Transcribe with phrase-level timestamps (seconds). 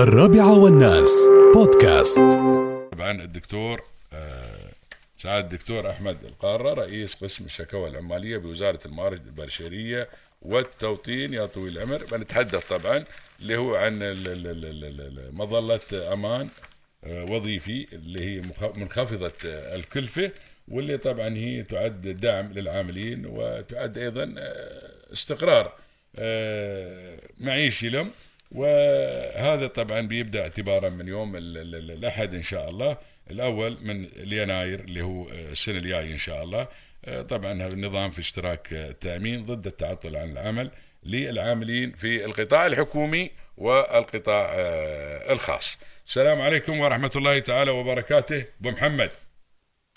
[0.00, 1.10] الرابعة والناس.
[1.54, 2.16] بودكاست.
[2.92, 4.70] طبعا الدكتور آه،
[5.18, 10.08] سعادة الدكتور أحمد القارة رئيس قسم الشكاوى العمالية بوزارة الموارد البشرية
[10.42, 11.34] والتوطين.
[11.34, 13.04] يا طويل العمر بنتحدث طبعا
[13.40, 13.98] اللي هو عن
[15.32, 16.48] مظلة أمان
[17.04, 18.42] آه، وظيفي اللي هي
[18.74, 20.30] منخفضة الكلفة
[20.68, 25.72] واللي طبعا هي تعد دعم للعاملين وتعد أيضا آه، استقرار
[27.40, 28.10] معيشي لهم.
[28.50, 32.96] وهذا طبعا بيبدأ اعتبارا من يوم ال- ال- ال- الأحد إن شاء الله
[33.30, 36.68] الأول من يناير اللي هو آه، السنة الجاية إن شاء الله.
[37.04, 40.70] آه، طبعا النظام في اشتراك آه، التأمين ضد التعطل عن العمل
[41.04, 44.50] للعاملين في القطاع الحكومي والقطاع
[45.30, 45.78] الخاص.
[46.06, 48.44] السلام عليكم ورحمة الله تعالى وبركاته.
[48.60, 49.10] أبو محمد.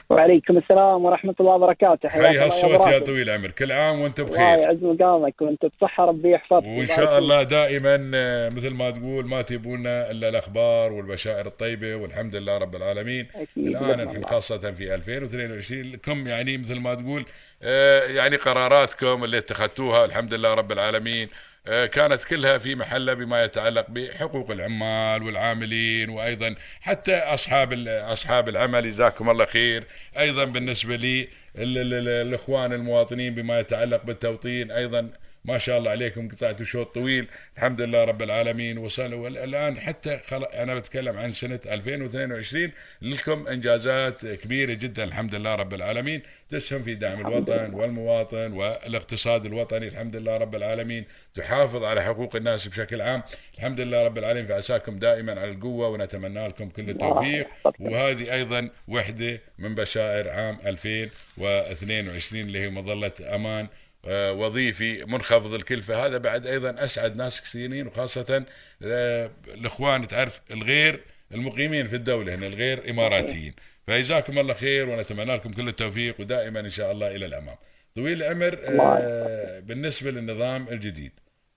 [0.09, 2.09] وعليكم السلام ورحمة الله وبركاته.
[2.09, 2.99] حياك حي الله هالصوت يا.
[2.99, 4.57] طويل العمر كل عام وأنت الله بخير.
[4.59, 6.63] يعز مقامك وأنت بصحة ربي يحفظك.
[6.63, 12.35] وإن شاء الله دائما آه، مثل ما تقول ما تبونا إلا الأخبار والبشائر الطيبة والحمد
[12.35, 13.27] لله رب العالمين.
[13.57, 14.27] الآن نحن الله.
[14.27, 17.25] خاصة في 2022 لكم يعني مثل ما تقول
[17.63, 21.27] آه، يعني قراراتكم اللي اتخذتوها الحمد لله رب العالمين.
[21.65, 28.91] كانت كلها في محلها بما يتعلق بحقوق العمال والعاملين وأيضا حتى اصحاب اصحاب العمل.
[28.91, 29.83] جزاكم الله خير.
[30.19, 31.21] أيضا بالنسبة لي
[31.55, 35.09] ال- ال- ال- الاخوان المواطنين بما يتعلق بالتوطين أيضا
[35.45, 37.27] ما شاء الله عليكم قطعتوا شوط طويل.
[37.57, 38.77] الحمد لله رب العالمين.
[38.77, 40.43] وصلوا الآن حتى خل...
[40.43, 46.21] أنا بتكلم عن سنة 2022 لكم إنجازات كبيرة جدا الحمد لله رب العالمين.
[46.49, 51.05] تسهم في دعم الوطن والمواطن والاقتصاد الوطني الحمد لله رب العالمين.
[51.35, 53.23] تحافظ على حقوق الناس بشكل عام.
[53.57, 57.47] الحمد لله رب العالمين فعساكم دائما على القوة ونتمنى لكم كل التوفيق.
[57.79, 63.67] وهذه أيضا وحدة من بشائر عام 2022 اللي هي مظلة أمان.
[64.07, 66.05] وظيفي منخفض الكلفة.
[66.05, 68.45] هذا بعد أيضا أسعد ناس كثيرين وخاصة
[68.83, 73.53] آه، الإخوان تعرف الغير المقيمين في الدولة هنا الغير إماراتيين.
[73.87, 77.55] فجزاكم الله خير ونتمنى لكم كل التوفيق ودائما إن شاء الله إلى الأمام.
[77.95, 81.11] طويل العمر آه، بالنسبة للنظام الجديد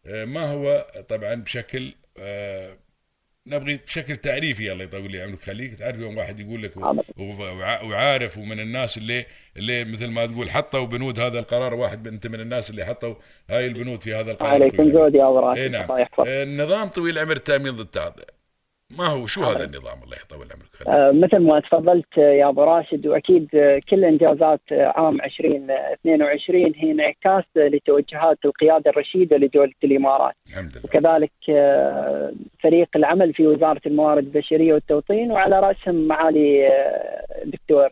[0.06, 2.76] آه، ما هو طبعا بشكل آه،
[3.46, 6.76] نبغي بشكل تعريفي الله يطول لي عمرك خليك تعرف يوم واحد يقول لك
[7.84, 9.26] وعارف ومن الناس اللي
[9.56, 13.14] اللي مثل ما تقول حطوا بنود هذا القرار واحد انت من الناس اللي حطوا
[13.50, 14.50] هاي البنود في هذا القرار.
[14.52, 14.90] عليكم.
[14.90, 15.88] زود يا أبو اي نعم.
[16.18, 18.35] النظام طويل العمر التأمين ضد التعاطي
[18.90, 20.88] ما هو شو هذا النظام الله يطول عمرك.
[20.98, 26.72] آه، مثل ما تفضلت آه، يا أبو راشد وأكيد آه، كل إنجازات آه، عام 2022
[26.76, 30.34] هي انعكاس آه، لتوجهات القيادة الرشيدة لدولة الإمارات.
[30.50, 30.82] الحمد لله.
[30.84, 32.32] وكذلك آه،
[32.62, 37.88] فريق العمل في وزارة الموارد البشرية والتوطين وعلى رأسهم معالي آه، الدكتور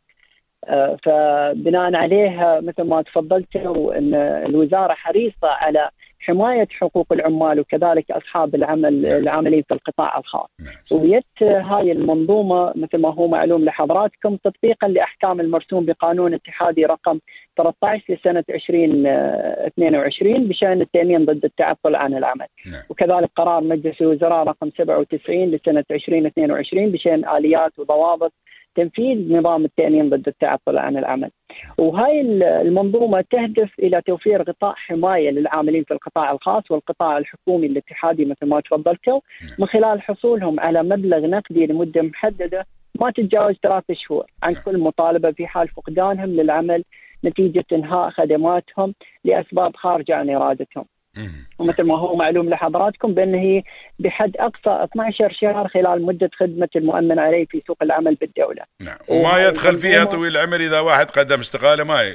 [0.69, 5.91] آه، فبناء عليه آه، مثل ما تفضلتوا ان الوزارة حريصة على
[6.27, 10.49] حماية حقوق العمال وكذلك أصحاب العمل العاملين في القطاع الخاص.
[10.61, 17.19] نعم وبيت هاي المنظومة مثل ما هو معلوم لحضراتكم تطبيقا لأحكام المرسوم بقانون اتحادي رقم
[17.57, 22.47] 13 لسنة 2022 بشأن التأمين ضد التعطل عن العمل.
[22.67, 28.33] نعم وكذلك قرار مجلس الوزراء رقم 97 لسنة 2022 بشأن آليات وضوابط
[28.75, 31.31] تنفيذ نظام التأمين ضد التعطل عن العمل.
[31.79, 38.47] وهاي المنظومة تهدف إلى توفير غطاء حماية للعاملين في القطاع الخاص والقطاع الحكومي الاتحادي مثل
[38.47, 39.21] ما تفضلتوا
[39.59, 42.67] من خلال حصولهم على مبلغ نقدي لمدة محددة
[43.01, 46.85] ما تتجاوز ثلاثة شهور عن كل مطالبة في حال فقدانهم للعمل
[47.25, 48.95] نتيجة إنهاء خدماتهم
[49.25, 50.85] لأسباب خارجة عن إرادتهم.
[51.59, 53.63] ومثل ما هو معلوم لحضراتكم بأن هي
[53.99, 58.63] بحد أقصى 12 شهر خلال مدة خدمة المؤمن عليه في سوق العمل بالدولة.
[58.81, 62.15] نعم وما يدخل فيها طويل العمر إذا واحد قدم استقالة ما ي...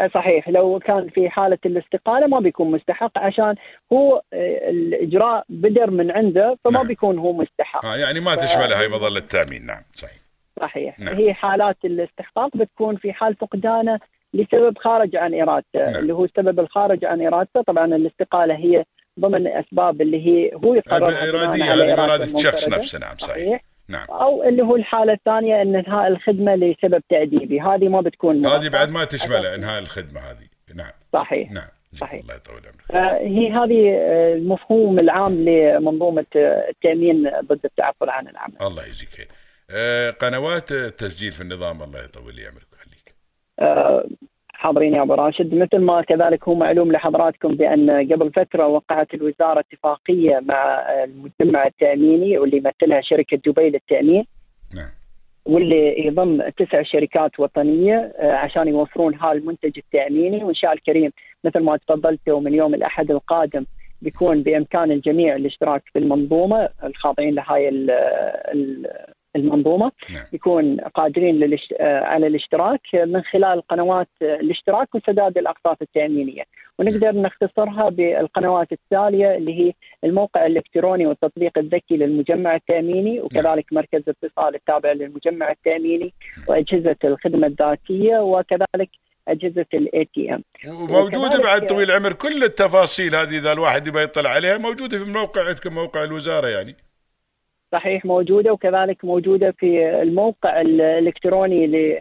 [0.00, 3.54] أه صحيح لو كان في حالة الاستقالة ما بيكون مستحق عشان
[3.92, 6.86] هو آه، الإجراء بدر من عنده فما نعم.
[6.86, 7.86] بيكون هو مستحق.
[7.86, 10.26] آه يعني ما تشملها هاي مظلة التأمين نعم صحيح
[10.60, 11.14] صحيح نعم.
[11.14, 14.00] هي حالات الاستحقاق بتكون في حال فقدانه
[14.36, 15.94] لسبب خارج عن إرادته نعم.
[15.94, 17.62] اللي هو السبب الخارج عن إرادته.
[17.62, 18.84] طبعا الاستقالة هي
[19.20, 22.68] ضمن الاسباب اللي هي هو يقررها بناء اراديه على هذه اراده الشخص.
[22.68, 23.36] نفسه نعم صحيح.
[23.36, 23.62] صحيح.
[23.88, 24.06] نعم.
[24.10, 28.68] أو اللي هو الحالة الثانية إن إنهاء الخدمة لسبب تاديبي هذه ما بتكون هذه.
[28.68, 30.46] بعد ما تشملها إنهاء الخدمة هذه.
[30.74, 30.92] نعم.
[31.12, 31.52] صحيح.
[31.52, 31.68] نعم.
[31.94, 32.20] صحيح.
[32.22, 32.90] الله يطول عمرك.
[32.90, 38.54] آه، هي هذه آه، المفهوم العام لمنظومة آه، التأمين ضد التعطل عن العمل.
[38.62, 39.28] الله يجزيك خير.
[40.10, 43.14] قنوات التسجيل في النظام الله يطول لي عمرك ويخليك.
[44.66, 45.54] حاضرين يا أبو راشد.
[45.54, 52.38] مثل ما كذلك هو معلوم لحضراتكم بأن قبل فترة وقعت الوزارة اتفاقيه مع المجتمع التأميني
[52.38, 54.24] واللي يمثلها شركة دبي للتأمين.
[54.74, 54.90] نعم.
[55.44, 60.44] واللي يضم تسع شركات وطنية آه، عشان يوفرون هذا المنتج التأميني.
[60.44, 61.10] وإن شاء الله الكريم
[61.44, 63.64] مثل ما تفضلتوا من يوم الأحد القادم
[64.02, 67.90] بيكون بإمكان الجميع الاشتراك في المنظومة الخاضعين لهاي ال-
[68.54, 68.86] ال-
[69.36, 70.24] المنظومة نعم.
[70.32, 71.56] يكون قادرين.
[71.80, 76.42] آه، على الاشتراك من خلال قنوات الاشتراك وسداد الاقساط التأمينية.
[76.78, 79.72] ونقدر نختصرها بالقنوات التالية اللي هي
[80.04, 86.12] الموقع الإلكتروني والتطبيق الذكي للمجمع التأميني وكذلك مركز اتصال التابع للمجمع التأميني
[86.48, 88.90] وأجهزة الخدمة الذاتية وكذلك
[89.28, 94.58] أجهزة ال ATM وموجوده بعد طويل العمر كل التفاصيل هذه إذا الواحد يبغى يطلع عليها
[94.58, 96.85] موجودة في موقع عندكم موقع الوزارة يعني.
[97.76, 101.92] صحيح موجودة وكذلك موجودة في الموقع الإلكتروني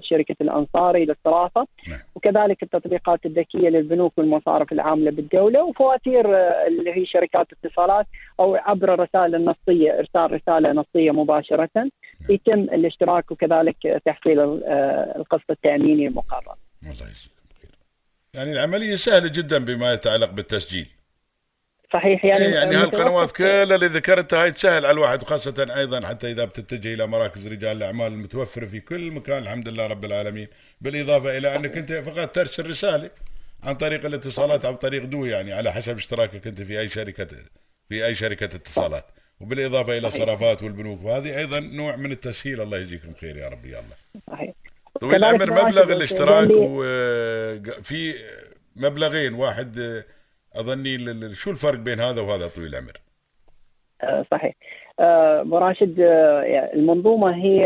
[0.01, 1.99] شركة الأنصاري للصرافة نعم.
[2.15, 8.05] وكذلك التطبيقات الذكية للبنوك والمصارف العاملة بالدولة وفواتير آه، اللي هي شركات اتصالات
[8.39, 11.89] أو عبر الرسائل النصية إرسال رسالة نصية مباشرة
[12.29, 16.55] يتم الاشتراك وكذلك تحصيل آه، القسط التأميني المقرر.
[16.83, 17.71] الله يجزيكم خير
[18.33, 20.87] يعني العملية سهلة جدا بما يتعلق بالتسجيل
[21.93, 26.31] صحيح يعني, يعني يعني هالقنوات كلها اللي ذكرتها هاي تسهل على الواحد وخاصة أيضا حتى
[26.31, 30.47] إذا بتتجه إلى مراكز رجال الأعمال المتوفرة في كل مكان الحمد لله رب العالمين.
[30.81, 33.09] بالإضافة إلى أنك أنت فقط ترسل رسالة
[33.63, 37.27] عن طريق الاتصالات أو طريق دو يعني على حسب اشتراكك أنت في أي شركة
[37.89, 39.05] في أي شركة اتصالات.
[39.39, 40.07] وبالإضافة إلى.
[40.07, 43.95] الصرافات والبنوك وهذه أيضا نوع من التسهيل الله يجزيكم خير يا رب يا الله.
[44.31, 44.53] صحيح.
[45.01, 48.15] طويل العمر مبلغ الاشتراك وفي
[48.75, 50.03] مبلغين واحد
[51.09, 52.91] ال- شو الفرق بين هذا وهذا طويل العمر؟
[54.03, 54.53] آه، صحيح.
[54.99, 57.59] آه، أبو راشد آه، يعني المنظومة هي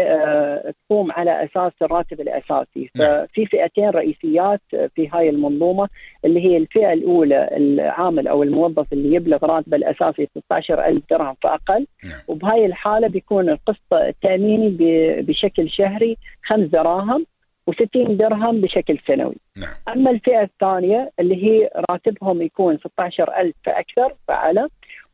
[0.86, 2.90] تقوم على أساس الراتب الأساسي.
[2.96, 3.26] نعم.
[3.26, 4.62] ففي فئتين رئيسيات
[4.96, 5.90] في هاي المنظومة
[6.26, 11.88] اللي هي الفئة الأولى العامل أو الموظف اللي يبلغ راتبه الأساسي 16000 درهم فأقل.
[12.04, 12.20] نعم.
[12.28, 14.78] وبهاي الحالة بيكون القسط التأميني
[15.22, 17.26] بشكل شهري 5 دراهم.
[17.70, 19.36] و60 درهم بشكل سنوي.
[19.58, 19.98] نعم.
[19.98, 24.68] أما الفئة الثانية اللي هي راتبهم يكون 16000 فأكثر فأعلى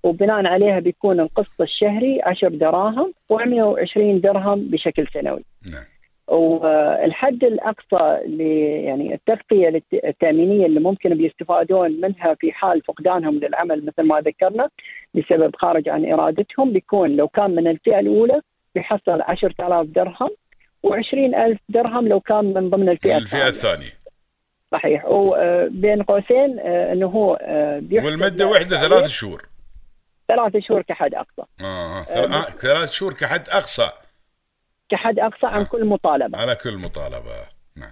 [0.04, 5.44] وبناء عليها بيكون القسط الشهري 10 دراهم و120 درهم بشكل سنوي.
[5.72, 5.84] نعم.
[6.28, 8.20] والحد الأقصى
[8.86, 14.70] يعني التغطية التأمينية اللي ممكن بيستفادون منها في حال فقدانهم للعمل مثل ما ذكرنا
[15.14, 18.42] بسبب خارج عن إرادتهم بيكون لو كان من الفئة الأولى
[18.76, 20.30] بيحصل 10000 درهم
[20.88, 23.48] و20000 درهم لو كان من ضمن الفئة الفئة الثانية.
[23.88, 24.04] الثانية.
[24.72, 25.06] صحيح.
[25.06, 28.46] وبين قوسين آه، إنه هو آه، واحدة
[28.78, 29.46] عليه ثلاث شهور.
[30.28, 31.42] ثلاث شهور كحد أقصى.
[31.62, 32.00] آه.
[32.02, 32.42] آه.
[32.42, 33.90] ثلاث شهور كحد أقصى.
[34.90, 35.64] كحد أقصى عن آه.
[35.66, 36.40] كل مطالبة.
[36.40, 37.36] على كل مطالبة.
[37.76, 37.92] نعم.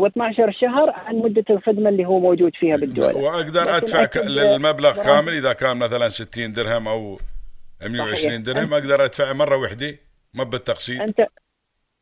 [0.00, 3.40] و12 شهر عن مدة الخدمة اللي هو موجود فيها بالدولة
[3.76, 7.18] أدفع ك- أكيد المبلغ كامل إذا كان مثلا 60 درهم أو
[7.82, 8.36] 120 صحيح.
[8.36, 9.98] درهم أقدر أدفع مرة واحدة
[10.34, 11.26] ما بالتقسيط أنت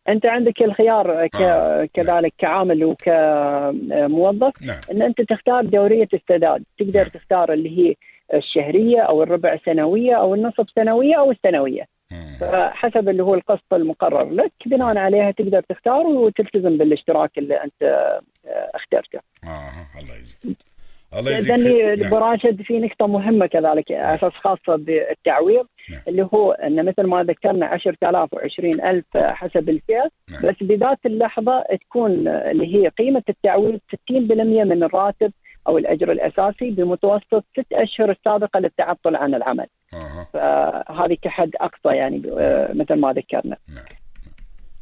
[0.08, 1.36] أنت عندك الخيار ك...
[1.36, 1.88] آه.
[1.94, 7.08] كذلك كعامل وكموظف نعم إن أنت تختار دورية السداد تقدر نعم.
[7.08, 7.94] تختار اللي هي
[8.34, 12.36] الشهرية أو الربع سنوية أو النصف سنوية أو السنوية مم.
[12.40, 18.70] فحسب اللي هو القسط المقرر لك بناء عليها تقدر تختار وتلتزم بالاشتراك اللي أنت آه،
[18.74, 20.00] اخترته آه.
[20.00, 20.73] الله يجزيك
[21.18, 22.06] الله يجزيك لاني خير.
[22.06, 26.00] أبو راشد في نقطة مهمة كذلك أساس خاصة بالتعويض نعم.
[26.08, 30.42] اللي هو أن مثل ما ذكرنا 10000 و20000 حسب الفئة نعم.
[30.50, 33.80] بس بذات اللحظة تكون اللي هي قيمة التعويض
[34.10, 35.32] 60% من الراتب
[35.66, 40.26] أو الأجر الأساسي بمتوسط ست أشهر السابقه للتعطل عن العمل آه.
[40.32, 44.03] فهذه كحد أقصى يعني آه، مثل ما ذكرنا نعم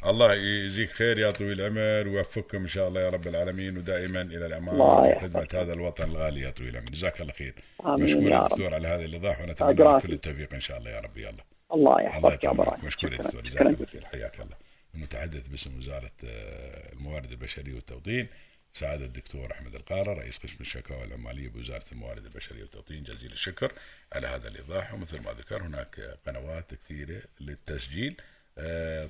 [0.06, 4.46] الله يجزيك خير يا طويل العمر ويوفقكم إن شاء الله يا رب العالمين ودائما إلى
[4.46, 5.20] الامام في.
[5.20, 6.90] خدمة هذا الوطن الغالي يا طويل العمر.
[6.90, 7.54] جزاك الله خير.
[7.84, 9.72] مشكور يا دكتور على هذه الإيضاح ونتمنى.
[9.72, 11.16] لك كل التوفيق إن شاء الله يا رب.
[11.16, 11.44] يلا.
[11.72, 14.04] الله يحفظك يا راشد مشكور يا دكتور جزاك الله خير.
[14.04, 14.56] حياك الله.
[14.94, 18.28] المتحدث باسم وزارة آه، الموارد البشرية والتوطين
[18.72, 23.04] سعادة الدكتور أحمد القارة رئيس قسم الشكاوى العمالية بوزارة الموارد البشرية والتوطين.
[23.04, 23.72] جزيل الشكر
[24.12, 24.94] على هذا الإيضاح.
[24.94, 28.16] ومثل ما ذكر هناك قنوات كثيرة للتسجيل.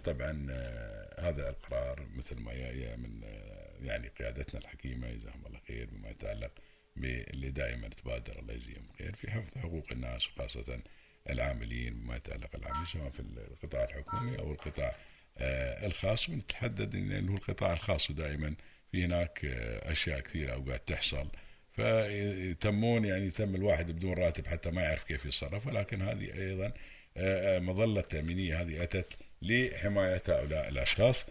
[0.04, 5.88] طبعا آه، هذا القرار مثل ما جاي من آه، يعني قيادتنا الحكيمة جزاهم الله خير
[5.92, 6.50] بما يتعلق
[6.96, 10.80] باللي دائما تبادر الله يجزيهم خير في حفظ حقوق الناس وخاصة
[11.30, 14.96] العاملين بما يتعلق العاملين سواء في القطاع الحكومي أو القطاع
[15.38, 16.28] آه، الخاص.
[16.28, 18.54] ونتحدد انه القطاع الخاص ودائما
[18.92, 21.28] في هناك آه، أشياء كثيرة اوقات تحصل.
[21.72, 26.72] فيتمون يعني يتم الواحد بدون راتب حتى ما يعرف كيف يتصرف ولكن هذه أيضا
[27.16, 31.24] آه، مظلة تأمينية هذه أتت لحماية هؤلاء الأشخاص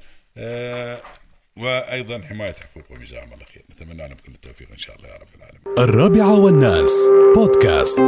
[1.58, 3.04] وأيضا حماية حقوقهم.
[3.04, 3.64] جزاهم الله خير.
[3.72, 5.90] نتمنى لهم كل التوفيق إن شاء الله يا رب العالمين.
[5.90, 6.92] الرابعة والناس
[7.36, 8.00] بودكاست.